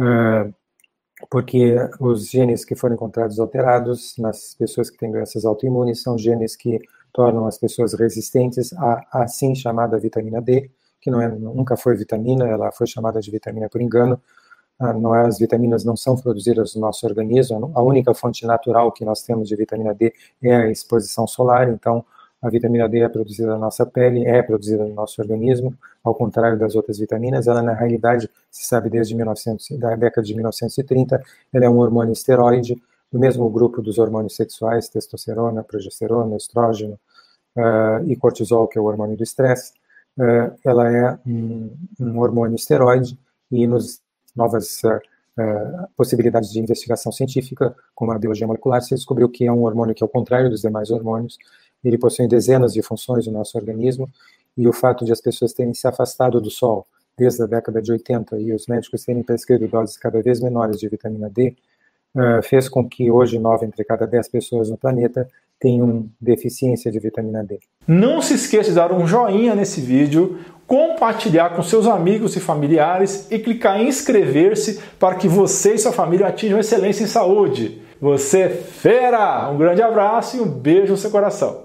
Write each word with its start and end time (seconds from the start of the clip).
uh, 0.00 0.54
porque 1.28 1.76
os 1.98 2.30
genes 2.30 2.64
que 2.64 2.74
foram 2.74 2.94
encontrados 2.94 3.38
alterados 3.38 4.16
nas 4.18 4.54
pessoas 4.54 4.88
que 4.88 4.96
têm 4.96 5.12
doenças 5.12 5.44
autoimunes 5.44 6.02
são 6.02 6.16
genes 6.16 6.56
que 6.56 6.80
tornam 7.12 7.46
as 7.46 7.58
pessoas 7.58 7.92
resistentes 7.94 8.72
à 8.74 9.04
assim 9.12 9.54
chamada 9.54 9.98
vitamina 9.98 10.40
D, 10.40 10.70
que 11.00 11.10
não 11.10 11.20
é, 11.20 11.28
nunca 11.28 11.76
foi 11.76 11.96
vitamina, 11.96 12.46
ela 12.46 12.70
foi 12.72 12.86
chamada 12.86 13.20
de 13.20 13.30
vitamina 13.30 13.68
por 13.68 13.80
engano. 13.80 14.20
Ah, 14.78 14.94
não 14.94 15.14
é, 15.14 15.26
as 15.26 15.38
vitaminas 15.38 15.84
não 15.84 15.94
são 15.94 16.16
produzidas 16.16 16.74
no 16.74 16.80
nosso 16.80 17.06
organismo, 17.06 17.70
a 17.74 17.82
única 17.82 18.14
fonte 18.14 18.46
natural 18.46 18.90
que 18.90 19.04
nós 19.04 19.22
temos 19.22 19.46
de 19.48 19.54
vitamina 19.54 19.94
D 19.94 20.12
é 20.42 20.56
a 20.56 20.70
exposição 20.70 21.26
solar, 21.26 21.68
então 21.68 22.04
a 22.42 22.48
vitamina 22.48 22.88
D 22.88 23.00
é 23.00 23.08
produzida 23.08 23.48
na 23.48 23.58
nossa 23.58 23.84
pele, 23.84 24.24
é 24.24 24.42
produzida 24.42 24.84
no 24.84 24.94
nosso 24.94 25.20
organismo, 25.20 25.74
ao 26.02 26.14
contrário 26.14 26.58
das 26.58 26.74
outras 26.74 26.98
vitaminas, 26.98 27.46
ela 27.46 27.62
na 27.62 27.74
realidade, 27.74 28.30
se 28.50 28.66
sabe 28.66 28.88
desde 28.88 29.14
1900, 29.14 29.78
da 29.78 29.94
década 29.94 30.26
de 30.26 30.34
1930, 30.34 31.22
ela 31.52 31.64
é 31.64 31.68
um 31.68 31.78
hormônio 31.78 32.12
esteroide, 32.12 32.80
do 33.12 33.18
mesmo 33.18 33.48
grupo 33.50 33.82
dos 33.82 33.98
hormônios 33.98 34.36
sexuais, 34.36 34.88
testosterona, 34.88 35.64
progesterona, 35.64 36.36
estrógeno 36.36 36.98
uh, 37.56 38.04
e 38.06 38.16
cortisol, 38.16 38.68
que 38.68 38.78
é 38.78 38.80
o 38.80 38.84
hormônio 38.84 39.16
do 39.16 39.22
estresse. 39.22 39.72
Uh, 40.16 40.56
ela 40.64 40.90
é 40.90 41.18
um, 41.26 41.74
um, 41.98 42.18
hormônio 42.20 42.54
esteroide 42.54 43.18
e 43.50 43.66
nos 43.66 44.00
novas 44.34 44.82
uh, 44.84 45.00
possibilidades 45.96 46.52
de 46.52 46.60
investigação 46.60 47.10
científica, 47.10 47.74
como 47.94 48.12
a 48.12 48.18
biologia 48.18 48.46
molecular, 48.46 48.80
se 48.82 48.94
descobriu 48.94 49.28
que 49.28 49.46
é 49.46 49.52
um 49.52 49.64
hormônio 49.64 49.94
que, 49.94 50.04
ao 50.04 50.08
contrário 50.08 50.50
dos 50.50 50.60
demais 50.60 50.90
hormônios, 50.90 51.38
ele 51.84 51.98
possui 51.98 52.26
dezenas 52.28 52.72
de 52.72 52.82
funções 52.82 53.26
no 53.26 53.32
nosso 53.32 53.56
organismo 53.56 54.08
e 54.56 54.68
o 54.68 54.72
fato 54.72 55.04
de 55.04 55.12
as 55.12 55.20
pessoas 55.20 55.52
terem 55.52 55.74
se 55.74 55.86
afastado 55.86 56.40
do 56.40 56.50
sol 56.50 56.86
desde 57.16 57.42
a 57.42 57.46
década 57.46 57.82
de 57.82 57.92
80 57.92 58.38
e 58.38 58.52
os 58.52 58.66
médicos 58.66 59.04
terem 59.04 59.22
prescrito 59.22 59.68
doses 59.68 59.96
cada 59.96 60.22
vez 60.22 60.40
menores 60.40 60.78
de 60.78 60.88
vitamina 60.88 61.28
D 61.28 61.54
uh, 62.14 62.42
fez 62.42 62.68
com 62.68 62.88
que 62.88 63.10
hoje 63.10 63.38
nove 63.38 63.66
entre 63.66 63.84
cada 63.84 64.06
dez 64.06 64.28
pessoas 64.28 64.70
no 64.70 64.76
planeta 64.76 65.28
tenham 65.58 66.08
deficiência 66.18 66.90
de 66.90 66.98
vitamina 66.98 67.44
D. 67.44 67.58
Não 67.86 68.22
se 68.22 68.34
esqueça 68.34 68.70
de 68.70 68.76
dar 68.76 68.92
um 68.92 69.06
joinha 69.06 69.54
nesse 69.54 69.80
vídeo, 69.82 70.38
compartilhar 70.66 71.50
com 71.50 71.62
seus 71.62 71.86
amigos 71.86 72.34
e 72.36 72.40
familiares 72.40 73.30
e 73.30 73.38
clicar 73.38 73.78
em 73.78 73.88
inscrever-se 73.88 74.80
para 74.98 75.16
que 75.16 75.28
você 75.28 75.74
e 75.74 75.78
sua 75.78 75.92
família 75.92 76.28
atinjam 76.28 76.58
excelência 76.58 77.04
em 77.04 77.08
saúde. 77.08 77.82
Você 78.00 78.40
é 78.40 78.48
fera! 78.48 79.50
Um 79.50 79.58
grande 79.58 79.82
abraço 79.82 80.38
e 80.38 80.40
um 80.40 80.48
beijo 80.48 80.92
no 80.92 80.96
seu 80.96 81.10
coração. 81.10 81.58